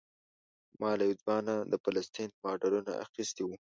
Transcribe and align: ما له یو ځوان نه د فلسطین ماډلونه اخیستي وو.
ما 0.79 0.89
له 0.97 1.03
یو 1.09 1.15
ځوان 1.21 1.41
نه 1.49 1.55
د 1.71 1.73
فلسطین 1.83 2.29
ماډلونه 2.43 2.91
اخیستي 3.05 3.41
وو. 3.45 3.55